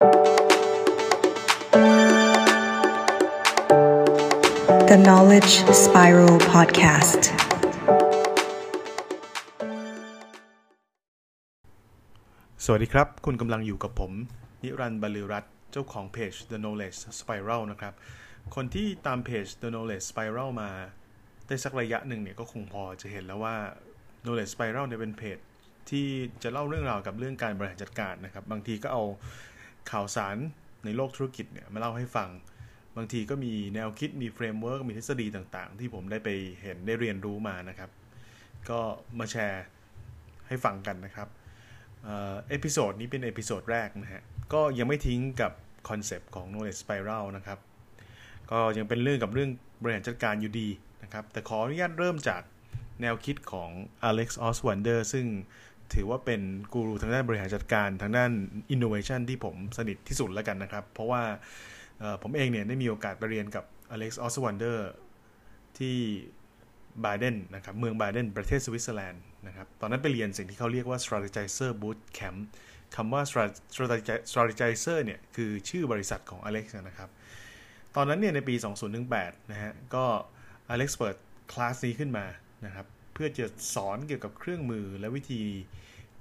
[0.00, 0.06] The
[5.06, 5.52] Knowledge
[5.84, 7.22] Spiral Podcast.
[12.64, 14.12] สวัสดีครับ คุณกำลังอยู่กับผม
[14.62, 17.94] นิรันดร์บริรัตน์เจ้าของเพจ The Knowledge Spiral นะครับ
[18.54, 20.70] คนที่ตามเพจ The Knowledge Spiral มา
[21.46, 23.56] ได้สักระยะหนึ่งเนี่ยก็คงพอจะเห็นแล้วว่า
[24.24, 25.38] Knowledge Spiral เนี่ยเป็นเพจ
[25.90, 26.06] ที่
[26.42, 29.04] จะเล่าเรื่องราวกับเรื่องการบริหารจัดการนะครับ บางทีก็เอา
[29.90, 30.36] ข่าวสาร
[30.84, 32.28] ในโลกธุรกิจเนี่ยมาเล่าให้ฟัง
[32.96, 36.28] บางทีก็มีแนวคิดมี framework มีทฤษฎีต่างๆ ที่ผมได้ไป
[36.62, 37.90] เห็นได้เรียนรู้มานะครับ
[38.70, 38.80] ก็
[39.18, 39.64] มาแชร์
[40.48, 41.28] ให้ฟังกันนะครับ
[42.04, 44.22] episode นี้เป็น episode แรกนะฮะ
[44.52, 45.52] ก็ยังไม่ทิ้งกับ
[45.88, 47.58] concept ของ knowledge spiral นะครับ
[48.50, 49.50] ก็ยังเป็นเรื่องกับเรื่อง
[49.82, 50.68] บริหารจัดการอยู่ดี
[51.02, 52.42] นะครับ แต่ขออนุญาตเริ่มจาก
[53.00, 53.70] แนวคิดของ
[54.08, 55.26] Alex Oswander ซึ่ง
[55.94, 56.40] ถือว่าเป็น
[56.72, 58.30] กูรูทางด้านบริหารจัดการทางด้าน
[58.74, 61.22] innovation ที่ผมสนิทที่สุดแล้วกันนะครับ เพราะว่า
[62.22, 64.78] ผมเองเนี่ยได้มีโอกาสไปเรียนกับ Alex Oswander
[65.78, 65.96] ที่
[67.04, 72.40] บาเดนนะครับเมืองบาเดนประเทศสวิตเซอร์แลนด์นะครับตอนนั้นไปเรียนสิ่งที่เขาเรียกว่า strategizer boot camp
[72.96, 73.22] คำว่า
[74.32, 77.10] strategizer เนี่ยคือชื่อบริษัทของ Alex นะครับ
[77.96, 78.54] ตอนนั้นเนี่ยในปี
[79.02, 80.04] 2018 นะฮะก็
[80.74, 81.16] Alex เปิด
[81.52, 82.24] คลาสนี้ขึ้นมา
[82.66, 82.86] นะครับ
[83.22, 85.42] พื่อจะสอนเกี่ยวกับเครื่องมือและวิธี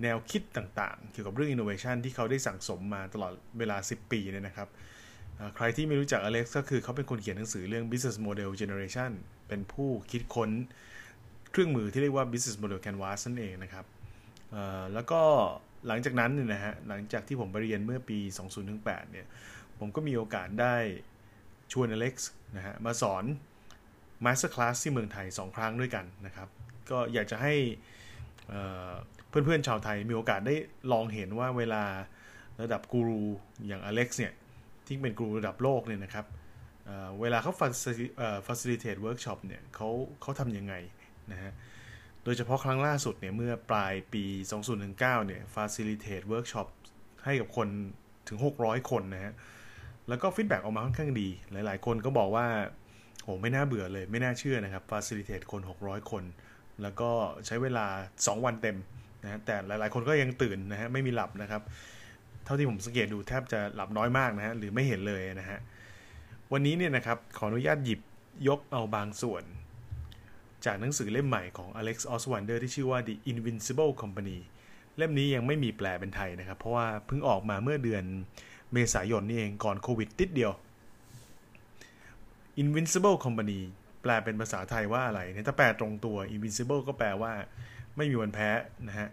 [0.03, 4.69] แนวคิดต่างๆ เกี่ยวกับเรื่อง innovation ที่เขาได้สั่งสมมาตลอดเวลา 10 ปีเนี่ยนะครับ
[5.55, 9.11] ใครที่ไม่รู้จัก Alex ก็คือเขาเป็นคนเขียนหนังสือเรื่อง business model generation
[9.47, 10.49] เป็นผู้คิดค้น
[11.51, 13.85] เครื่องมือที่เรียกว่า business model canvas นั่นเองนะครับ
[14.93, 15.21] แล้วก็
[15.87, 18.17] หลังจากนั้นเนี่ยนะฮะ หลังจากที่ผมไปเรียนเมื่อปี
[18.65, 19.27] 2018 เนี่ย
[19.79, 20.75] ผมก็มีโอกาสได้
[21.71, 23.23] ชวนอเล็กซ์นะฮะมาสอน
[24.25, 26.49] Master Class ที่เมืองไทย 2 ครั้งด้วยกันนะครับ
[26.91, 27.53] ก็อยากจะให้
[29.29, 30.55] เพื่อนๆชาวไทยมีโอกาสได้
[30.91, 31.83] ลองเห็นว่าเวลา
[32.61, 33.21] ระดับกูรู
[33.67, 34.33] อย่างอเล็กซ์เนี่ย
[34.85, 36.25] ที่เป็นกูรูระดับโลกเนี่ยนะครับ
[37.21, 37.53] เวลาเขา
[38.47, 39.89] facilitate workshop เนี่ยเขา
[40.21, 40.73] เขาทำยังไง
[41.31, 41.51] นะฮะ
[42.23, 44.23] โดยเฉพาะครั้งล่าสุดเนี่ยเมื่อปลายปี
[44.75, 46.67] 2019เนี่ย facilitate workshop
[47.25, 47.67] ให้กับคน
[48.27, 49.33] ถึง 600 คนนะฮะ
[50.09, 52.47] แล้วก็ feedback ออกมาค่อนข้างดี หลายๆ คนก็บอกว่า
[53.23, 56.23] โอ้ไม่น่าเบื่อเลยไม่น่าเชื่อนะครับ facilitate คน 600 คน
[56.83, 57.09] แล้วก็
[57.45, 57.85] ใช้เวลา
[58.15, 58.77] 2 วันเต็ม
[59.23, 61.61] นะฮะแต่หลายๆ คนก็ยังตื่นนะฮะไม่มีหลับนะครับ
[62.45, 65.59] เท่าที่ผมสังเกตดูแทบจะหลับน้อยมากนะฮะหรือไม่เห็นเลยนะฮะ
[66.51, 67.99] วันนี้เนี่ยนะครับขออนุญาตหยิบ
[68.47, 69.43] ยกเอาบางส่วน
[70.65, 74.37] จากหนังสือเล่มใหม่ของ Alex Oswander ที่ชื่อว่า The Invincible Company
[74.97, 78.03] เล่มนี้ยังไม่มีแปลเป็นไทยนะครับ เพราะว่าเพิ่งออกมาเมื่อเดือน
[78.73, 80.51] เมษายนนี่เองก่อนโควิดติดเดียว
[82.63, 83.59] Invincible Company
[84.01, 87.33] แปลเป็นภาษาไทยว่าอะไรเนี่ยถ้าแปลตรงตัว Invincible ก็แปลว่า
[87.97, 88.49] ไม่มีวันแพ้
[88.87, 89.09] นะฮะ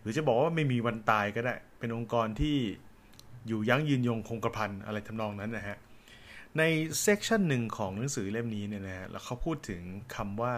[0.00, 2.56] หรือจะบอกว่าไม่มีวันตายก็ได้ เป็นองค์กรที่
[3.48, 5.76] อยู่ยั้งยืนยงคงกระพันอะไรทำนองนั้นนะฮะ
[6.58, 6.62] ใน
[7.02, 9.82] เซกชันหนึ่งของหนังสือเล่มนี้เนี่ยนะฮะแล้วเขาพูดถึง
[10.16, 10.54] คำว่า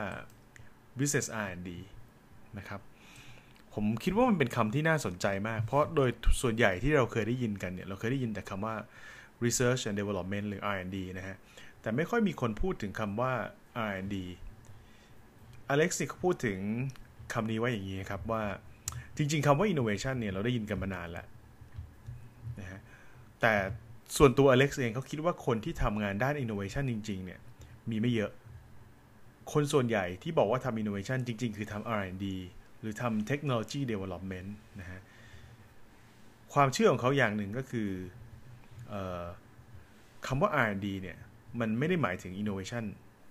[0.98, 1.70] business R&D
[2.58, 2.80] นะครับ
[3.74, 6.10] ผมคิดว่ามันเป็นคำที่น่าสนใจมาก เพราะโดย
[6.42, 8.74] ส่วนใหญ่ที่เราเคยได้ยินกันเนี่ย เราเคยได้ยินแต่คำว่า
[9.44, 11.36] research and development หรือ R&D นะฮะ
[11.82, 13.32] แต่ไม่ค่อยมีคนพูดถึงคำว่า
[13.88, 14.16] R&D
[15.68, 16.58] อเล็กซ์นี่เขาพูดถึง
[17.32, 18.42] คำนี้ว่าอย่างนี้ครับว่า
[19.16, 21.26] จริงๆคำว่า innovation เนี่ยเราได้ยินกันมานานแล้ว
[22.60, 22.80] นะฮะ
[23.40, 23.54] แต่
[24.16, 27.40] ส่วนตัวอเล็กซ์เองเขาคิดว่าคนที่ทำงานด้าน innovation จริง ๆ เนี่ย
[27.90, 28.32] มีไม่เยอะ
[29.52, 32.26] คนส่วนใหญ่ที่บอกว่าทำ innovation จริง ๆ คือทำ R&D
[32.80, 34.50] หรือทำ technology development
[34.80, 35.00] นะฮะ
[36.54, 37.90] ความเชื่อของเขาอย่างหนึ่งก็คือ
[38.92, 38.94] อ
[40.26, 41.18] คำว่า R&D เนี่ย
[41.60, 42.84] มันไม่ได้หมายถึง innovation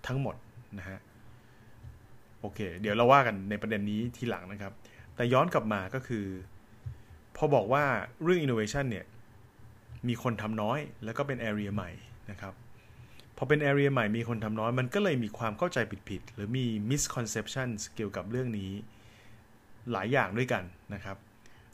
[0.07, 0.35] ทั้งหมด
[0.79, 0.99] นะฮะ
[2.39, 4.73] โอเค เดี๋ยวเราว่ากันในประเด็นนี้ทีหลังนะครับ
[5.15, 6.25] แต่ย้อนกลับมาก็คือ
[7.35, 7.83] พอบอกว่า
[8.23, 9.05] เรื่อง innovation เนี่ย
[10.07, 11.91] มีคนทำน้อย แล้วก็เป็น area ใหม่
[12.31, 12.53] นะครับ
[13.37, 15.77] พอเป็น area ใหม่มีคนทำน้อย มันก็เลยมีความเข้าใจ
[16.09, 18.71] ผิดๆหรือมี misconception เกี่ยวกับเรื่องนี้
[19.91, 21.17] หลายอย่างด้วยกันนะครับ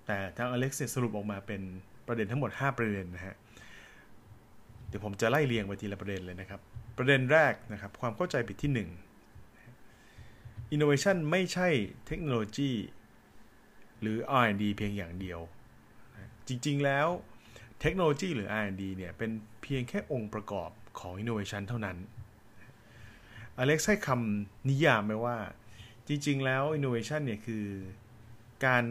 [0.05, 1.61] แต่ทางอเล็กซ์สรุปออกมาเป็น
[2.07, 3.35] ประเด็นทั้งหมด 5 ประเด็นนะฮะ
[4.87, 6.61] เดี๋ยวผมจะไล่เรียงไปทีละประเด็นเลยนะครับ
[6.97, 8.77] ประเด็นแรกนะครับ ความเข้าใจผิดที่ 1
[10.73, 11.67] innovation ไม่ใช่
[12.07, 12.71] เทคโนโลยี
[14.01, 15.39] หรือ R&D เพียงอย่างเดียว
[16.47, 17.07] จริงๆแล้ว
[17.81, 19.31] เทคโนโลยีหรือ R&D เนี่ย เป็น
[19.61, 20.69] เพียงแค่องค์ประกอบ
[20.99, 21.97] ของ innovation เท่านั้น
[23.57, 25.37] อเล็กซ์ให้คำนิยามไว้ว่า
[26.07, 27.65] จริงๆ แล้ว innovation เนี่ย คือ
[28.65, 28.83] การ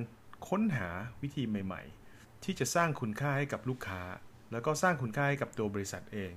[0.49, 0.89] ค้นหา
[1.23, 1.83] วิธีใหม่
[2.13, 4.01] ๆ ที่จะสร้างคุณค่าให้กับลูกค้า
[4.53, 6.33] แล้วก็สร้างคุณค่าให้กับตัวบริษัทเอง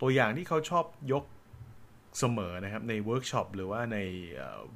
[0.00, 1.24] ตัวอย่างที่เขาชอบยก
[2.18, 3.98] เสมอนะครับ ในเวิร์กช็อปหรือว่าใน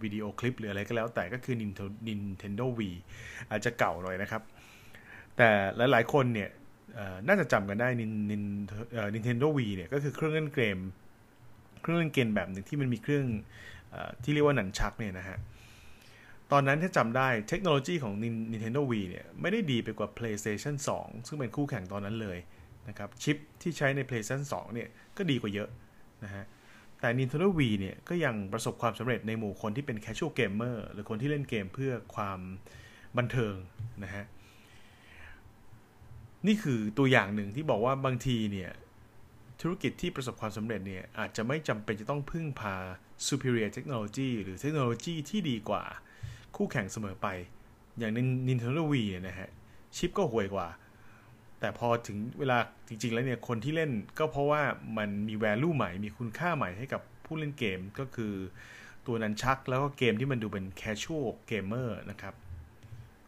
[0.02, 1.54] วิดีโอคลิปหรืออะไรก็แล้วแต่ก็คือ
[2.08, 2.96] Nintendo Wii
[3.50, 4.42] อาจจะเก่าหน่อยนะครับ
[5.36, 6.50] แต่หลาย ๆ คนเนี่ย
[7.26, 8.42] น่าจะจำกันได้นินนิน
[9.14, 10.78] Nintendo Wii เนี่ยก็คือเครื่องเล่นเกม
[11.82, 13.24] เครื่องเล่นเกมแบบหนึ่งที่มันมีเครื่อง
[14.22, 15.38] ที่เรียกว่า Nunchuk เนี่ยนะฮะ
[16.52, 18.14] ตอนนั้นถ้าจำได้เทคโนโลยีของ
[18.52, 22.38] Nintendo Wii เนี่ยไม่ได้ดีไปกว่า PlayStation 2 ซึ่งเป็นคู่แข่งตอนนั้นเลย
[22.88, 25.68] นะครับชิปที่ใช้ใน PlayStation 2 เนี่ยก็ดีกว่าเยอะ
[26.24, 26.44] นะฮะ
[27.00, 32.40] แต่ Nintendo Wii เนี่ยก็ยังประสบความสำเร็จในหมู่คนที่เป็น casual gamer หรือคนที่เล่นเกมเพื่อความ
[33.18, 33.54] บันเทิง
[34.04, 34.24] นะฮะ
[36.46, 38.70] นี่คือตัวอย่างหนึ่งที่บอกว่าบางทีเนี่ย
[39.60, 42.76] ธุรกิจที่ประสบความสำเร็จเนี่ยอาจจะไม่จำเป็นจะต้องพึ่งพา
[43.26, 45.84] superior technology หรือเทคโนโลยีที่ดีกว่า
[46.56, 47.28] คู่แข่งเสมอไป
[47.98, 48.12] อย่าง
[48.48, 49.48] Nintendo Wii เนี่ยนะฮะ
[49.96, 50.68] ชิปก็ห่วยกว่า
[51.60, 52.58] แต่พอถึงเวลา
[52.88, 54.62] จริง ๆ แล้วเนี่ยคนที่เล่นก็เพราะว่า
[54.98, 58.34] มันมี value ใหม่ มีคุณค่าใหม่ให้กับผู้เล่นเกมก็คือ
[59.06, 62.34] ตัวนั้นชัก แล้วก็เกมที่มันดูเป็น casual gamer นะครับ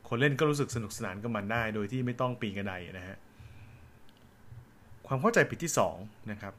[0.09, 3.17] คนเล่นก็รู้สึกสนุกสนานกับมันได้ โดยที่ไม่ต้องปีนกระไดนะฮะ
[5.07, 6.55] ความเข้าใจผิดที่2นะครับ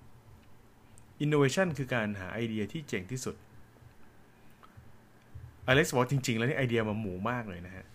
[1.23, 3.35] innovation คือการหาไอเดียที่เจ๋งที่สุด
[5.67, 7.85] อเล็กซ์บอกจริง ๆ แล้วนี่ไอเดียมันหมูมากเลยนะฮะ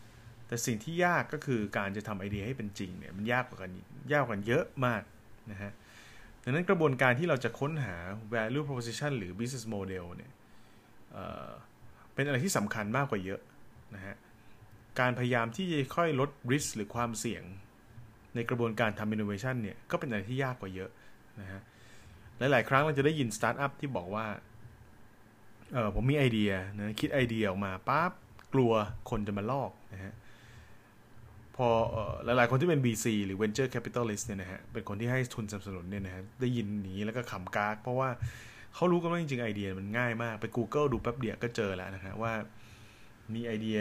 [0.48, 3.70] แต่สิ่งที่ยากก็คือการจะทำไอเดียให้เป็นจริงเนี่ยมันยากกว่ากัน
[4.12, 5.02] ยากกว่าเยอะมาก
[5.50, 5.72] นะฮะ
[6.44, 7.96] ดังนั้นกระบวนการที่เราจะค้นหา
[8.32, 11.16] value proposition หรือ business model เนี่ย
[12.14, 13.40] เป็นอะไรที่สำคัญมากกว่าเยอะ
[13.94, 14.14] นะฮะ
[15.00, 17.42] การพยายามที่จะค่อยลด risk หรือความเสี่ยง
[18.34, 20.90] ในกระบวนการทำ innovation เนี่ยก็เป็นอะไรที่ยากกว่าเยอะ
[21.40, 21.60] นะฮะ
[22.38, 24.26] หลาย ๆ ครั้งเราจะได้ยินสตาร์ทอัพที่บอกว่า
[25.72, 28.12] เออผมมีไอเดียนะคิดไอเดียออกมาปั๊บ
[28.54, 28.72] กลัว
[29.10, 30.14] คนจะมาลอกนะฮะ
[31.56, 31.68] พอ
[32.24, 38.08] หลาย ๆ คนที่เป็น VC หรือ Venture Capitalist เนี่ยนะฮะเป็นคนที่ให้ทุนสนับสนุนเนี่ยนะฮะได้ยินนี้แล้วก็ขำกาก เพราะว่า
[38.74, 42.32] เขารู้กันว่าจริง ๆ ไอเดียมันง่ายมาก ไป Google ดูแป๊บเดียวก็เจอแล้วนะฮะว่า
[43.34, 43.78] มีไอเดีย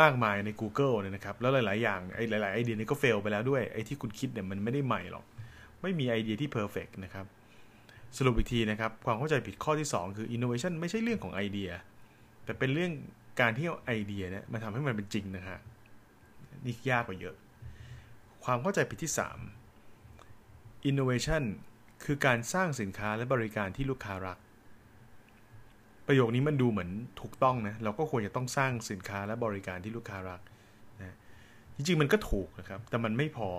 [0.00, 5.24] มากมายใน Google เนี่ยนะครับ แล้วหลาย ๆ อย่างไอ้หลาย ๆ ไอเดียนี้ก็เฟลไปแล้วด้วยไอ้ที่คุณคิดเนี่ยมันไม่ได้ใหม่หรอก
[5.82, 7.26] ไม่มีไอเดียที่เพอร์เฟกนะครับ
[8.16, 11.70] สรุปอีกทีนะครับ ความเข้าใจผิดข้อที่ 2 คือ innovation ไม่ใช่เรื่องของไอเดีย
[12.44, 12.92] แต่เป็นเรื่อง
[13.40, 15.58] การที่เอาไอเดียเนี่ยมาทำให้มันเป็นจริงนะฮะ
[16.64, 17.36] นี่ยากกว่าเยอะ
[18.44, 19.12] ความเข้าใจผิดที่
[20.00, 21.42] 3 innovation
[22.04, 24.38] คือการสร้างสินค้าและบริการที่ลูกค้ารัก
[26.06, 26.90] ประโยคนี้มันดูเหมือน
[27.20, 30.40] ถูกต้องนะ เราก็ควรจะต้องสร้างสินค้าและบริการที่ลูกค้ารัก
[31.00, 31.16] นะ
[31.76, 33.50] จริงๆมันก็ถูกนะครับ แต่มันไม่พอ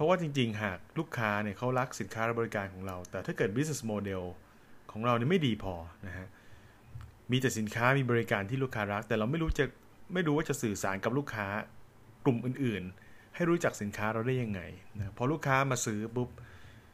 [0.00, 4.22] ราะว่าจริง ๆ หากลูกค้าเนี่ยเขารักสินค้าและบริการของเรา แต่ถ้าเกิด business model
[4.92, 5.74] ของเราเนี่ยไม่ดีพอ
[6.06, 6.26] นะฮะ
[7.30, 9.66] มีแต่สินค้ามีบริการที่ลูกค้ารัก แต่เราไม่รู้จะ
[10.14, 11.46] ไม่รู้ว่าจะสื่อสารกับลูกค้า
[12.24, 14.60] กลุ่มอื่น ๆ ให้รู้จักสินค้าเราได้ยังไง
[14.98, 16.28] นะพอลูกค้ามาซื้อปุ๊บ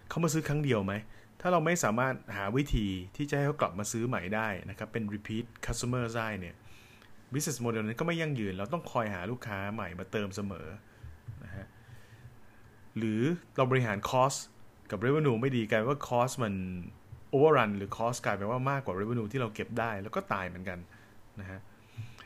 [0.09, 0.95] เขามาซื้อครั้งเดียวไหม
[1.41, 2.87] ถ้าเราไม่สามารถหาวิธี
[3.17, 6.55] ที่จะให้เขากลับมาซื้อใหม่ได้นะครับเป็น repeat customer ได้เนี่ย
[7.33, 10.67] business model นั้นก็ไม่ยั่งยืน เราต้องคอยหาลูกค้าใหม่มาเติมเสมอ
[12.99, 13.21] หรือ
[13.57, 14.39] เราบริหาร cost
[14.91, 16.55] กับ revenue ไม่ดีกลายว่า cost มัน
[17.35, 20.79] overrun หรือ cost กลายเป็นว่ามากกว่า revenue ที่เราเก็บได้แล้วก็ตายเหมือนกัน
[21.41, 21.61] นะฮะ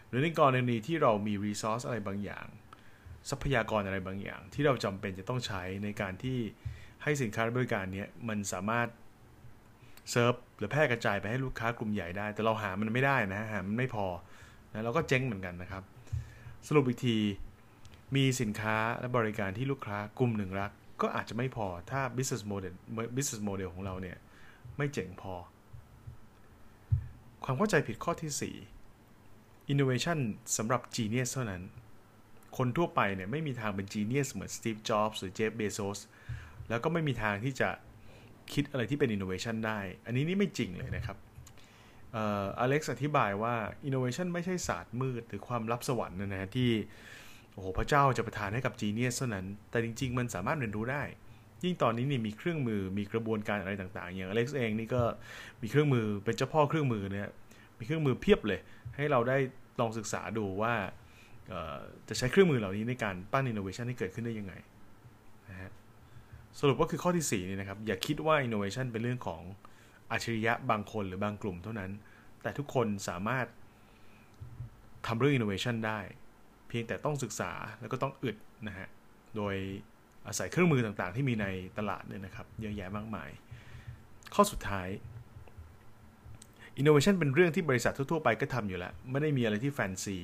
[0.09, 2.47] หรือในกรณีที่เรามี resource อะไรบางอย่าง
[3.31, 6.39] ทรัพยากรอะไรบางอย่าง ที่เราจำเป็นจะต้องใช้ในการที่
[7.03, 8.89] ให้สินค้าบริการนี้มันสามารถ
[10.11, 14.07] เซิร์ฟหรือแพร่กระจายไปให้ลูกค้ากลุ่มใหญ่ได้ แต่เราหามันไม่ได้นะหามันไม่พอ
[14.73, 15.83] นะเราก็เจ๊งเหมือนกันนะครับ
[16.69, 17.17] สรุปอีกที
[18.17, 20.73] มีสินค้าและบริการที่ลูกค้ากลุ่มหนึ่งรัก
[21.03, 22.75] ก็อาจจะไม่พอถ้า business model
[23.17, 24.17] business model ของเราเนี่ย
[24.77, 25.35] ไม่เจ๋งพอ
[27.45, 28.55] ความเข้าใจผิดข้อที่
[28.93, 30.19] 4 innovation
[30.57, 31.63] สำหรับ genius เท่านั้น
[32.57, 35.99] คนทั่วไปเนี่ย ไม่มีทางเป็น genius เหมือน Steve Jobs หรือ Jeff Bezos
[36.69, 37.69] แล้วก็ไม่มีทางที่จะ
[38.53, 41.17] คิดอะไรที่เป็น innovation ได้ อันนี้นี่ไม่จริงเลยนะครับ
[42.15, 43.55] อเล็กซ์อธิบายว่า
[43.89, 46.71] innovation ไม่ใช่ศาสตร์มืดหรือความลับสวรรค์นะฮะที่
[47.61, 51.03] อ้โหพระเจ้าจะประทานให้กับ genius เท่านั้น แต่จริง ๆ มันสามารถเรียนรู้ได้
[51.65, 55.03] ยิ่งตอนนี้นี่มีเครื่องมือมีกระบวนการอะไรต่างๆ อย่างอเล็กซ์เองนี่ก็
[55.63, 57.29] มีเครื่องมือเป็นเจ้าพ่อเครื่องมือเนี่ย
[57.79, 58.61] มีเครื่องมือเพียบเลย
[58.97, 59.39] ให้เราได้
[59.81, 60.75] ลองศึกษาดูว่า
[62.09, 64.55] จะใช้เครื่องมือเหล่านี้ในการปั้น innovation ให้เกิดขึ้นได้ยังไง
[65.51, 65.71] นะฮะ
[66.59, 69.43] สรุปก็คือข้อที่4นี่นะครับ อย่าคิดว่า innovation เป็นเรื่องของ
[70.11, 71.91] อาชริยะบางคนหรือบางกลุ่มเท่านั้น
[72.43, 73.47] แต่ทุกคนสามารถ
[75.07, 76.01] ทำเรื่อง innovation ได้
[76.71, 78.37] เพียงแต่ต้องศึกษาแล้วก็ต้องอึด
[78.69, 78.89] นะฮะ
[79.37, 79.55] โดย
[80.27, 81.47] อาศัยเครื่องมือต่างๆ ที่มีใน
[81.79, 83.31] ตลาดเนี่ยนะครับ เยอะแยะมากมาย
[84.35, 84.89] ข้อสุดท้าย
[86.81, 90.17] innovation เป็นเรื่องที่บริษัททั่วๆไปก็ทำอยู่แล้ว ไม่ได้มีอะไรที่แฟนซี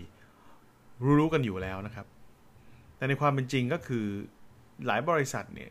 [1.19, 2.07] รู้ๆกันอยู่แล้วนะครับ
[2.97, 4.07] แต่ในความเป็นจริงก็คือ
[4.87, 5.71] หลายบริษัทเนี่ย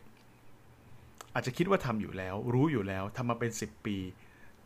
[1.34, 3.98] อาจจะคิดว่าทำอยู่แล้ว รู้อยู่แล้วทำมาเป็น 10 ปี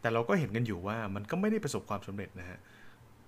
[0.02, 2.60] แต่เราก็เห็นกันอยู่ว่ามันก็ไม่ได้ประสบความสำเร็จนะฮะ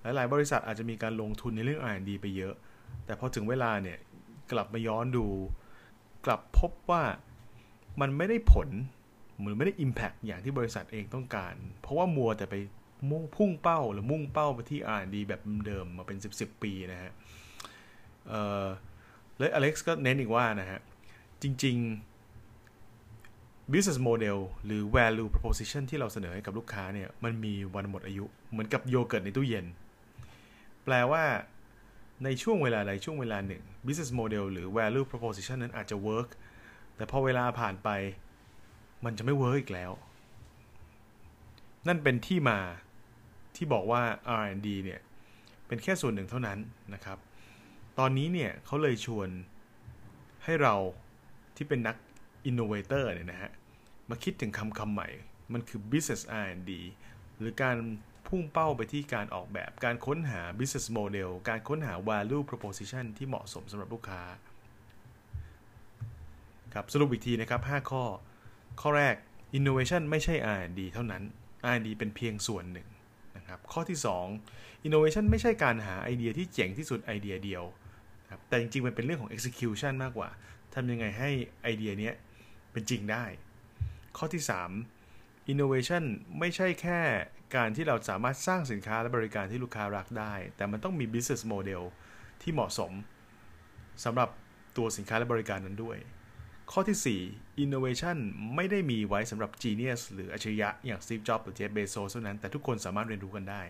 [0.01, 2.53] หลายๆบริษัทอาจจะมีการลงทุนในเรื่อง R&D ไปเยอะ
[3.05, 3.97] แต่พอถึงเวลาเนี่ย
[4.51, 5.25] กลับมาย้อนดู
[6.25, 7.03] กลับพบว่า
[8.01, 8.69] มันไม่ได้ผล
[9.41, 12.55] หรือไม่ได้ Impact อย่างที่บริษัทเองต้องการ เพราะว่ามัวแต่ไป
[13.11, 17.11] มุ่งพุ่งเป้าหรือมุ่งเป้าไปที่ R&D แบบเดิมมาเป็น 10 10ปีนะฮะ
[18.27, 18.33] เอ
[18.63, 18.65] อ
[19.37, 20.79] แล้วอเล็กซ์ก็เน้นอีกว่านะฮะ
[21.41, 21.77] จริง
[22.55, 29.65] ๆ business model หรือ value proposition ที่เราเสนอให้กับลูกค้าเนี่ย มันมีวันหมดอายุเหมือนกับโยเกิร์ตในตู้เย็น
[30.85, 31.23] แปลว่า
[32.23, 36.29] ในช่วงเวลาใดช่วงเวลาหนึ่ง business model หรือ value proposition นั้นอาจจะ work
[36.95, 37.89] แต่พอเวลาผ่านไป
[39.05, 39.91] มันจะไม่ work อีกแล้ว
[41.87, 42.59] นั่นเป็นที่มา
[43.55, 44.01] ที่บอกว่า
[44.39, 45.01] R&D เนี่ย
[45.67, 46.59] เป็นแค่ส่วนหนึ่งเท่านั้น
[46.93, 47.17] นะครับ
[47.99, 49.29] ตอนนี้เนี่ยเขาเลยชวน
[50.43, 50.75] ให้เรา
[51.55, 51.95] ที่เป็นนัก
[52.49, 53.51] innovator เนี่ยนะฮะ
[54.09, 55.09] มาคิดถึงคำคำใหม่
[55.53, 56.71] มันคือ business R&D
[57.37, 57.75] หรือการ
[58.31, 64.21] พุ่งเป้าไปที่การออกแบบการค้นหา business model การค้นหา value proposition ที่เหมาะสมสำหรับลูกค้า
[66.73, 68.03] ครับสรุปอีกทีนะครับ 5 ข้อ
[68.81, 69.15] ข้อแรก
[69.57, 71.23] innovation ไม่ใช่ R&D เท่านั้น
[71.73, 72.87] R&D เป็นเพียงส่วนหนึ่ง
[73.37, 73.97] นะครับข้อที่
[74.43, 77.63] 2 innovation ไม่ใช่การหาไอเดียที่เจ๋งที่สุดไอเดียเดียว
[78.31, 80.29] ครับแต่จริงๆ มันเป็นเรื่องของ execution มากกว่า
[80.73, 81.29] ทำยังไงให้
[81.63, 82.11] ไอเดียนี้
[82.71, 83.25] เป็นจริงได้
[84.17, 84.43] ข้อที่
[84.97, 86.03] 3 innovation
[86.39, 86.99] ไม่ใช่แค่
[87.55, 91.81] การที่เราสามารถสร้างสินค้าและบริการที่ลูกค้ารักได้ แต่มันต้องมี business model
[92.41, 92.91] ที่เหมาะสม
[94.03, 94.29] สำหรับ
[94.77, 95.97] ตัวสินค้าและบริการนั้นด้วย
[96.71, 98.17] ข้อที่ 4 innovation
[98.55, 103.61] ไม่ได้มีไว้สำหรับ genius หรืออัจฉริยะอย่าง Steve Jobs หรือ Jeff Bezos เท่านั้น แต่ทุกคนสามารถเรียนรู้กันได้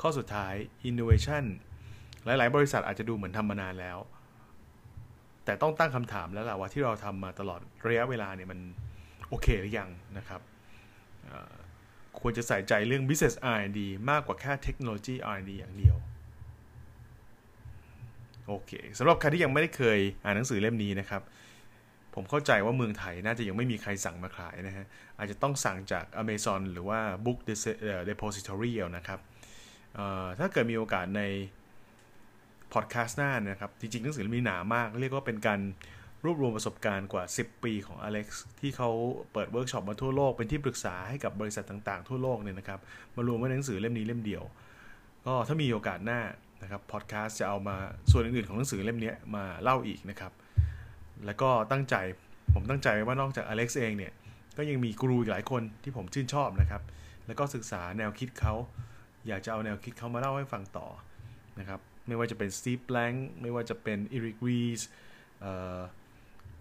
[0.00, 0.54] ข้อสุดท้าย
[0.88, 1.44] innovation
[2.24, 3.98] หลาย ๆ บริษัทอาจจะดูเหมือนทำมานานแล้ว
[5.44, 8.60] แต่ต้องตั้งคำถามแล้วล่ะว่าที่เราทำมาตลอดระยะเวลาเนี่ยมัน
[9.28, 10.40] โอเคหรือยังนะครับ
[12.20, 15.96] ควรจะใส่ใจเรื่อง business R&D มากกว่าแค่เทคโนโลยี R&D อย่างเดียว
[18.46, 21.22] โอเคสำหรับใครที่ยังไม่ได้เคยอ่านหนังสือเล่มนี้นะครับ
[22.14, 24.86] ผมเข้าใจว่าเมืองไทยน่าจะยังไม่มีใครสั่งมาขายนะฮะ
[25.18, 27.38] อาจจะต้องสั่งจาก Amazon หรือว่า Book
[28.08, 29.20] Depository นะครับ
[30.38, 31.22] ถ้าเกิดมีโอกาสใน
[32.72, 35.60] พอดแคสต์หน้านะครับ จริงๆหนังสือเล่มนี้หนามาก เรียกว่าเป็นการ
[36.24, 38.90] รวบรวมประสบการณ์กว่า 10 ปีของอเล็กซ์ที่เขา
[39.32, 42.80] เปิดเวิร์กช็อปมาทั่วโลก เป็นที่ปรึกษาให้กับบริษัทต่างๆ ทั่วโลกเนี่ยนะครับ
[43.16, 44.42] มารวมไว้ในหนังสือเล่มนี้เล่มเดียว
[45.26, 46.20] ก็ถ้ามีโอกาสหน้า
[46.62, 47.76] นะครับพอดแคสต์จะเอามา
[48.10, 50.32] ส่วนอื่นๆของหนังสือเล่มนี้มาเล่าอีกนะครับ
[51.26, 51.96] แล้วก็ตั้งใจ
[52.54, 54.12] ผมตั้งใจว่านอกจากอเล็กซ์เองเนี่ย
[54.56, 56.82] ก็ยังมีกูรูอีกหลายคนที่ผมชื่นชอบนะครับ
[57.26, 58.54] แล้วก็ศึกษาแนวคิดเขา
[59.28, 60.86] อยากจะเอาแนวคิดเขามาเล่าให้ฟังต่อ
[61.58, 64.82] นะครับ ไม่ว่าจะเป็น Steve Blank ไม่ว่าจะเป็น Eric Ries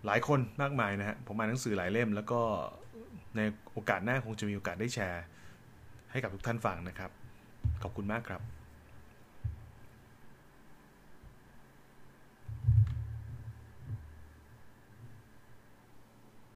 [0.06, 2.42] หลายคนมากมายนะฮะผมอ่านหนังสือหลายเล่ม แล้วก็
[3.36, 3.42] ใน
[3.74, 5.24] โอกาสหน้าคงจะมีโอกาสได้แชร์
[6.12, 7.12] ให้กับทุกท่านฟังนะครับ
[7.84, 8.42] ขอบคุณมากครับ